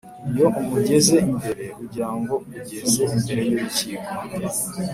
[0.31, 4.11] iyo umugeze imbere ugirango ujyeze imbere yurukiko